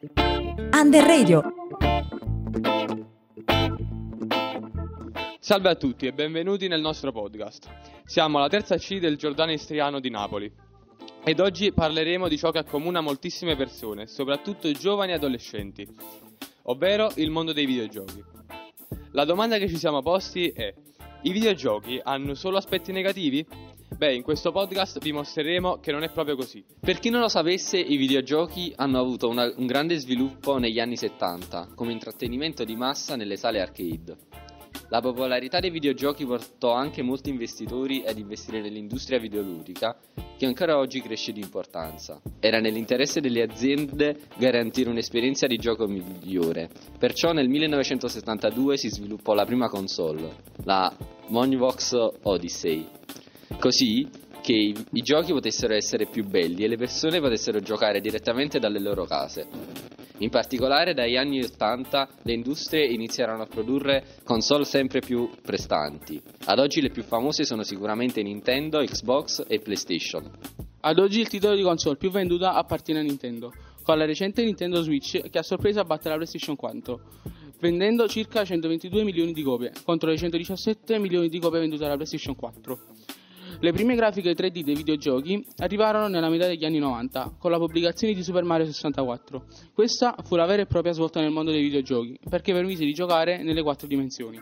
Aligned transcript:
Under 0.00 1.04
Radio. 1.04 1.42
Salve 5.40 5.68
a 5.70 5.74
tutti 5.74 6.06
e 6.06 6.12
benvenuti 6.12 6.68
nel 6.68 6.80
nostro 6.80 7.10
podcast. 7.10 7.68
Siamo 8.04 8.38
alla 8.38 8.46
terza 8.46 8.76
C 8.76 9.00
del 9.00 9.16
Giordano 9.16 9.50
Istriano 9.50 9.98
di 9.98 10.08
Napoli 10.08 10.52
ed 11.24 11.40
oggi 11.40 11.72
parleremo 11.72 12.28
di 12.28 12.38
ciò 12.38 12.52
che 12.52 12.58
accomuna 12.58 13.00
moltissime 13.00 13.56
persone, 13.56 14.06
soprattutto 14.06 14.70
giovani 14.70 15.10
e 15.10 15.14
adolescenti, 15.16 15.84
ovvero 16.62 17.10
il 17.16 17.30
mondo 17.30 17.52
dei 17.52 17.66
videogiochi. 17.66 18.22
La 19.10 19.24
domanda 19.24 19.58
che 19.58 19.66
ci 19.66 19.78
siamo 19.78 20.00
posti 20.00 20.50
è: 20.50 20.72
i 21.22 21.32
videogiochi 21.32 22.00
hanno 22.00 22.34
solo 22.34 22.56
aspetti 22.56 22.92
negativi? 22.92 23.44
Beh, 23.96 24.14
in 24.14 24.22
questo 24.22 24.52
podcast 24.52 25.00
vi 25.00 25.12
mostreremo 25.12 25.78
che 25.80 25.90
non 25.90 26.02
è 26.04 26.10
proprio 26.10 26.36
così. 26.36 26.64
Per 26.78 26.98
chi 27.00 27.10
non 27.10 27.20
lo 27.20 27.28
sapesse, 27.28 27.78
i 27.78 27.96
videogiochi 27.96 28.72
hanno 28.76 29.00
avuto 29.00 29.28
una, 29.28 29.52
un 29.56 29.66
grande 29.66 29.96
sviluppo 29.96 30.58
negli 30.58 30.78
anni 30.78 30.96
70 30.96 31.70
come 31.74 31.92
intrattenimento 31.92 32.64
di 32.64 32.76
massa 32.76 33.16
nelle 33.16 33.36
sale 33.36 33.60
arcade. 33.60 34.16
La 34.90 35.00
popolarità 35.00 35.58
dei 35.58 35.70
videogiochi 35.70 36.24
portò 36.24 36.72
anche 36.72 37.02
molti 37.02 37.28
investitori 37.28 38.04
ad 38.06 38.18
investire 38.18 38.60
nell'industria 38.60 39.18
videoludica, 39.18 39.96
che 40.38 40.46
ancora 40.46 40.78
oggi 40.78 41.02
cresce 41.02 41.32
di 41.32 41.40
importanza. 41.40 42.20
Era 42.40 42.60
nell'interesse 42.60 43.20
delle 43.20 43.42
aziende 43.42 44.16
garantire 44.36 44.88
un'esperienza 44.88 45.46
di 45.46 45.58
gioco 45.58 45.86
migliore. 45.86 46.70
Perciò 46.98 47.32
nel 47.32 47.48
1972 47.48 48.76
si 48.76 48.88
sviluppò 48.88 49.34
la 49.34 49.44
prima 49.44 49.68
console, 49.68 50.36
la 50.64 50.94
Monvox 51.28 51.94
Odyssey, 52.22 52.86
così 53.58 54.08
che 54.40 54.52
i, 54.52 54.74
i 54.92 55.02
giochi 55.02 55.32
potessero 55.32 55.74
essere 55.74 56.06
più 56.06 56.24
belli 56.24 56.64
e 56.64 56.68
le 56.68 56.76
persone 56.76 57.20
potessero 57.20 57.60
giocare 57.60 58.00
direttamente 58.00 58.58
dalle 58.58 58.80
loro 58.80 59.04
case. 59.04 59.46
In 60.20 60.30
particolare 60.30 60.94
dagli 60.94 61.16
anni 61.16 61.42
80 61.42 62.08
le 62.22 62.32
industrie 62.32 62.86
iniziarono 62.86 63.42
a 63.42 63.46
produrre 63.46 64.16
console 64.24 64.64
sempre 64.64 64.98
più 64.98 65.30
prestanti. 65.42 66.20
Ad 66.46 66.58
oggi 66.58 66.80
le 66.80 66.90
più 66.90 67.04
famose 67.04 67.44
sono 67.44 67.62
sicuramente 67.62 68.20
Nintendo, 68.22 68.80
Xbox 68.80 69.44
e 69.46 69.60
PlayStation. 69.60 70.28
Ad 70.80 70.98
oggi 70.98 71.20
il 71.20 71.28
titolo 71.28 71.54
di 71.54 71.62
console 71.62 71.96
più 71.96 72.10
venduta 72.10 72.54
appartiene 72.54 73.00
a 73.00 73.02
Nintendo, 73.04 73.52
con 73.84 73.96
la 73.96 74.06
recente 74.06 74.42
Nintendo 74.44 74.82
Switch 74.82 75.28
che 75.30 75.38
a 75.38 75.42
sorpresa 75.42 75.84
batte 75.84 76.08
la 76.08 76.16
PlayStation 76.16 76.56
4, 76.56 77.00
vendendo 77.60 78.08
circa 78.08 78.44
122 78.44 79.04
milioni 79.04 79.32
di 79.32 79.42
copie, 79.42 79.72
contro 79.84 80.10
le 80.10 80.16
117 80.16 80.98
milioni 80.98 81.28
di 81.28 81.38
copie 81.38 81.60
vendute 81.60 81.84
alla 81.84 81.94
PlayStation 81.94 82.34
4. 82.34 82.78
Le 83.60 83.72
prime 83.72 83.96
grafiche 83.96 84.34
3D 84.34 84.60
dei 84.60 84.76
videogiochi 84.76 85.44
arrivarono 85.56 86.06
nella 86.06 86.28
metà 86.28 86.46
degli 86.46 86.64
anni 86.64 86.78
90 86.78 87.34
con 87.38 87.50
la 87.50 87.58
pubblicazione 87.58 88.14
di 88.14 88.22
Super 88.22 88.44
Mario 88.44 88.66
64. 88.66 89.46
Questa 89.74 90.14
fu 90.22 90.36
la 90.36 90.46
vera 90.46 90.62
e 90.62 90.66
propria 90.66 90.92
svolta 90.92 91.20
nel 91.20 91.32
mondo 91.32 91.50
dei 91.50 91.62
videogiochi 91.62 92.20
perché 92.30 92.52
permise 92.52 92.84
di 92.84 92.92
giocare 92.94 93.42
nelle 93.42 93.60
quattro 93.62 93.88
dimensioni. 93.88 94.38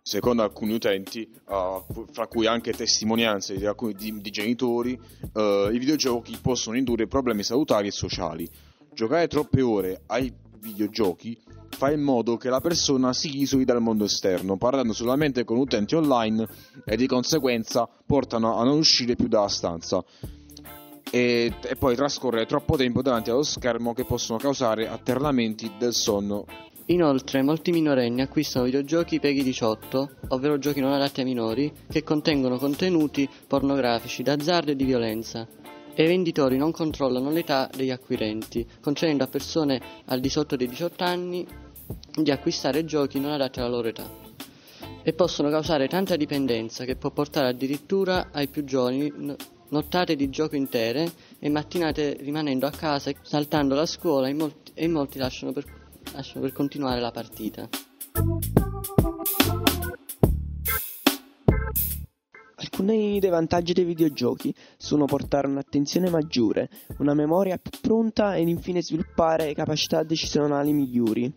Secondo 0.00 0.42
alcuni 0.42 0.72
utenti, 0.72 1.28
uh, 1.48 2.06
fra 2.10 2.26
cui 2.26 2.46
anche 2.46 2.72
testimonianze 2.72 3.58
di 3.58 3.66
alcuni 3.66 3.92
di, 3.92 4.22
di 4.22 4.30
genitori, 4.30 4.98
uh, 5.34 5.70
i 5.70 5.78
videogiochi 5.78 6.38
possono 6.40 6.78
indurre 6.78 7.06
problemi 7.06 7.42
salutari 7.42 7.88
e 7.88 7.90
sociali. 7.92 8.48
Giocare 8.94 9.28
troppe 9.28 9.60
ore 9.60 10.00
ai 10.06 10.32
videogiochi 10.60 11.38
fa 11.70 11.90
in 11.92 12.00
modo 12.00 12.36
che 12.36 12.48
la 12.48 12.60
persona 12.60 13.12
si 13.12 13.40
isoli 13.40 13.64
dal 13.64 13.80
mondo 13.80 14.04
esterno, 14.04 14.56
parlando 14.56 14.92
solamente 14.92 15.44
con 15.44 15.58
utenti 15.58 15.94
online 15.94 16.46
e 16.84 16.96
di 16.96 17.06
conseguenza 17.06 17.88
portano 18.04 18.56
a 18.56 18.64
non 18.64 18.78
uscire 18.78 19.14
più 19.14 19.28
dalla 19.28 19.48
stanza. 19.48 20.04
E, 21.10 21.54
e 21.62 21.76
poi 21.76 21.96
trascorrere 21.96 22.46
troppo 22.46 22.76
tempo 22.76 23.00
davanti 23.00 23.30
allo 23.30 23.42
schermo 23.42 23.94
che 23.94 24.04
possono 24.04 24.38
causare 24.38 24.88
alternamenti 24.88 25.70
del 25.78 25.94
sonno 25.94 26.44
Inoltre, 26.90 27.42
molti 27.42 27.70
minorenni 27.70 28.22
acquistano 28.22 28.64
videogiochi 28.64 29.20
per 29.20 29.32
i 29.32 29.42
18, 29.42 30.10
ovvero 30.28 30.56
giochi 30.56 30.80
non 30.80 30.92
adatti 30.92 31.20
ai 31.20 31.26
minori, 31.26 31.70
che 31.86 32.02
contengono 32.02 32.56
contenuti 32.56 33.28
pornografici, 33.46 34.22
d'azzardo 34.22 34.70
e 34.70 34.76
di 34.76 34.84
violenza. 34.84 35.46
E 36.00 36.04
i 36.04 36.06
venditori 36.06 36.56
non 36.56 36.70
controllano 36.70 37.28
l'età 37.28 37.68
degli 37.74 37.90
acquirenti, 37.90 38.64
concedendo 38.80 39.24
a 39.24 39.26
persone 39.26 39.82
al 40.04 40.20
di 40.20 40.28
sotto 40.28 40.54
dei 40.54 40.68
18 40.68 41.02
anni 41.02 41.44
di 42.14 42.30
acquistare 42.30 42.84
giochi 42.84 43.18
non 43.18 43.32
adatti 43.32 43.58
alla 43.58 43.68
loro 43.68 43.88
età. 43.88 44.08
E 45.02 45.12
possono 45.12 45.50
causare 45.50 45.88
tanta 45.88 46.14
dipendenza 46.14 46.84
che 46.84 46.94
può 46.94 47.10
portare 47.10 47.48
addirittura 47.48 48.28
ai 48.30 48.46
più 48.46 48.62
giovani 48.62 49.12
nottate 49.70 50.14
di 50.14 50.30
gioco 50.30 50.54
intere 50.54 51.10
e 51.40 51.48
mattinate 51.48 52.18
rimanendo 52.20 52.66
a 52.66 52.70
casa, 52.70 53.10
saltando 53.22 53.74
la 53.74 53.84
scuola 53.84 54.28
e 54.28 54.34
molti, 54.34 54.70
e 54.74 54.86
molti 54.86 55.18
lasciano 55.18 55.50
per 55.50 55.64
lascio 56.12 56.38
per 56.38 56.52
continuare 56.52 57.00
la 57.00 57.10
partita. 57.10 57.68
Alcuni 62.78 63.18
dei 63.18 63.30
vantaggi 63.30 63.72
dei 63.72 63.82
videogiochi 63.82 64.54
sono 64.76 65.04
portare 65.04 65.48
un'attenzione 65.48 66.10
maggiore, 66.10 66.70
una 66.98 67.12
memoria 67.12 67.58
più 67.58 67.72
pronta 67.80 68.36
ed 68.36 68.46
infine 68.46 68.80
sviluppare 68.80 69.52
capacità 69.52 70.04
decisionali 70.04 70.72
migliori. 70.72 71.28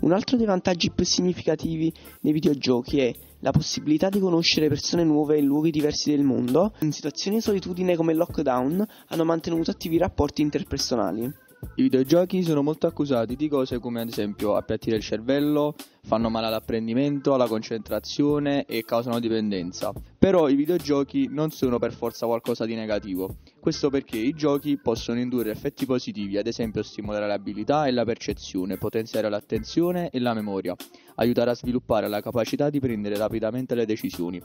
Un 0.00 0.12
altro 0.12 0.36
dei 0.36 0.44
vantaggi 0.44 0.90
più 0.90 1.06
significativi 1.06 1.90
dei 2.20 2.32
videogiochi 2.32 2.98
è 2.98 3.14
la 3.38 3.50
possibilità 3.50 4.10
di 4.10 4.18
conoscere 4.18 4.68
persone 4.68 5.04
nuove 5.04 5.38
in 5.38 5.46
luoghi 5.46 5.70
diversi 5.70 6.10
del 6.10 6.22
mondo. 6.22 6.74
In 6.80 6.92
situazioni 6.92 7.38
di 7.38 7.42
solitudine 7.42 7.96
come 7.96 8.12
il 8.12 8.18
lockdown 8.18 8.86
hanno 9.08 9.24
mantenuto 9.24 9.70
attivi 9.70 9.96
rapporti 9.96 10.42
interpersonali. 10.42 11.32
I 11.76 11.82
videogiochi 11.82 12.44
sono 12.44 12.62
molto 12.62 12.86
accusati 12.86 13.34
di 13.34 13.48
cose 13.48 13.80
come 13.80 14.00
ad 14.00 14.06
esempio 14.06 14.54
appiattire 14.54 14.94
il 14.94 15.02
cervello, 15.02 15.74
fanno 16.02 16.30
male 16.30 16.46
all'apprendimento, 16.46 17.34
alla 17.34 17.48
concentrazione 17.48 18.64
e 18.64 18.84
causano 18.84 19.18
dipendenza. 19.18 19.92
Però 20.16 20.48
i 20.48 20.54
videogiochi 20.54 21.26
non 21.28 21.50
sono 21.50 21.80
per 21.80 21.92
forza 21.92 22.26
qualcosa 22.26 22.64
di 22.64 22.76
negativo. 22.76 23.38
Questo 23.58 23.90
perché 23.90 24.18
i 24.18 24.34
giochi 24.34 24.78
possono 24.78 25.18
indurre 25.18 25.50
effetti 25.50 25.84
positivi, 25.84 26.38
ad 26.38 26.46
esempio 26.46 26.84
stimolare 26.84 27.26
l'abilità 27.26 27.86
e 27.86 27.90
la 27.90 28.04
percezione, 28.04 28.78
potenziare 28.78 29.28
l'attenzione 29.28 30.10
e 30.10 30.20
la 30.20 30.32
memoria, 30.32 30.76
aiutare 31.16 31.50
a 31.50 31.54
sviluppare 31.56 32.06
la 32.06 32.20
capacità 32.20 32.70
di 32.70 32.78
prendere 32.78 33.16
rapidamente 33.16 33.74
le 33.74 33.84
decisioni. 33.84 34.40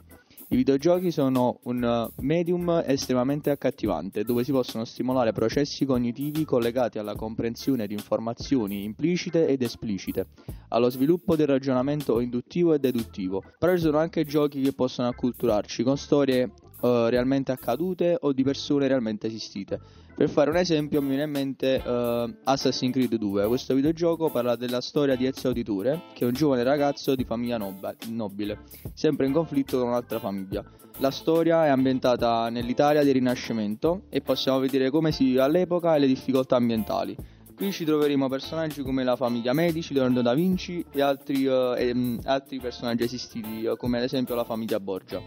I 0.51 0.55
videogiochi 0.55 1.11
sono 1.11 1.59
un 1.65 2.09
medium 2.21 2.81
estremamente 2.83 3.51
accattivante 3.51 4.23
dove 4.23 4.43
si 4.43 4.51
possono 4.51 4.83
stimolare 4.83 5.31
processi 5.31 5.85
cognitivi 5.85 6.43
collegati 6.43 6.97
alla 6.97 7.13
comprensione 7.13 7.85
di 7.85 7.93
informazioni 7.93 8.83
implicite 8.83 9.45
ed 9.45 9.61
esplicite, 9.61 10.29
allo 10.69 10.89
sviluppo 10.89 11.35
del 11.35 11.45
ragionamento 11.45 12.19
induttivo 12.19 12.73
e 12.73 12.79
deduttivo. 12.79 13.43
Però 13.59 13.75
ci 13.75 13.81
sono 13.81 13.99
anche 13.99 14.25
giochi 14.25 14.63
che 14.63 14.73
possono 14.73 15.09
acculturarci 15.09 15.83
con 15.83 15.97
storie 15.97 16.51
uh, 16.81 17.07
realmente 17.07 17.51
accadute 17.51 18.17
o 18.21 18.31
di 18.31 18.43
persone 18.43 18.87
realmente 18.87 19.27
esistite. 19.27 19.79
Per 20.15 20.29
fare 20.29 20.49
un 20.49 20.57
esempio 20.57 21.01
mi 21.01 21.09
viene 21.09 21.23
in 21.23 21.31
mente 21.31 21.81
uh, 21.83 22.33
Assassin's 22.43 22.91
Creed 22.91 23.15
2, 23.15 23.47
questo 23.47 23.73
videogioco 23.73 24.29
parla 24.29 24.55
della 24.55 24.81
storia 24.81 25.15
di 25.15 25.25
Ezio 25.25 25.49
Auditore, 25.49 26.01
che 26.13 26.25
è 26.25 26.27
un 26.27 26.33
giovane 26.33 26.63
ragazzo 26.63 27.15
di 27.15 27.23
famiglia 27.23 27.57
nob- 27.57 27.95
nobile, 28.07 28.59
sempre 28.93 29.27
in 29.27 29.31
conflitto 29.31 29.77
con 29.79 29.87
un'altra 29.87 30.19
famiglia. 30.19 30.63
La 30.97 31.11
storia 31.11 31.65
è 31.65 31.69
ambientata 31.69 32.49
nell'Italia 32.49 33.03
del 33.03 33.13
Rinascimento 33.13 34.01
e 34.09 34.19
possiamo 34.19 34.59
vedere 34.59 34.89
come 34.89 35.13
si 35.13 35.23
vive 35.23 35.41
all'epoca 35.41 35.95
e 35.95 35.99
le 35.99 36.07
difficoltà 36.07 36.57
ambientali. 36.57 37.15
Qui 37.55 37.71
ci 37.71 37.85
troveremo 37.85 38.27
personaggi 38.27 38.81
come 38.81 39.05
la 39.05 39.15
famiglia 39.15 39.53
Medici, 39.53 39.93
Leonardo 39.93 40.21
da 40.21 40.33
Vinci 40.33 40.83
e 40.91 41.01
altri, 41.01 41.45
uh, 41.45 41.75
e, 41.77 41.91
um, 41.91 42.19
altri 42.23 42.59
personaggi 42.59 43.03
esistiti, 43.03 43.65
uh, 43.65 43.75
come 43.77 43.97
ad 43.97 44.03
esempio 44.03 44.35
la 44.35 44.45
famiglia 44.45 44.79
Borgia. 44.79 45.21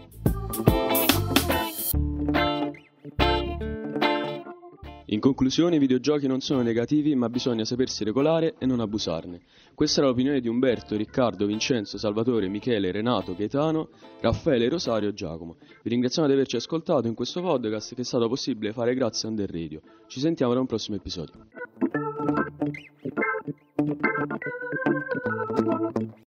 In 5.13 5.19
conclusione, 5.19 5.75
i 5.75 5.79
videogiochi 5.79 6.25
non 6.25 6.39
sono 6.39 6.63
negativi, 6.63 7.13
ma 7.13 7.29
bisogna 7.29 7.65
sapersi 7.65 8.03
regolare 8.03 8.55
e 8.57 8.65
non 8.65 8.79
abusarne. 8.79 9.41
Questa 9.75 10.01
è 10.01 10.03
l'opinione 10.03 10.41
di 10.41 10.47
Umberto, 10.47 10.95
Riccardo, 10.95 11.45
Vincenzo, 11.45 11.99
Salvatore, 11.99 12.47
Michele, 12.47 12.91
Renato, 12.91 13.35
Gaetano, 13.35 13.89
Raffaele, 14.21 14.67
Rosario 14.69 15.09
e 15.09 15.13
Giacomo. 15.13 15.57
Vi 15.83 15.89
ringraziamo 15.91 16.27
di 16.27 16.33
averci 16.33 16.55
ascoltato 16.55 17.05
in 17.07 17.13
questo 17.13 17.43
podcast 17.43 17.93
che 17.93 18.01
è 18.01 18.03
stato 18.03 18.27
possibile 18.27 18.73
fare 18.73 18.95
grazie 18.95 19.27
a 19.27 19.31
Under 19.31 19.51
Radio. 19.51 19.81
Ci 20.07 20.19
sentiamo 20.19 20.55
da 20.55 20.61
un 20.61 20.65
prossimo 20.65 20.97
episodio. 20.97 21.45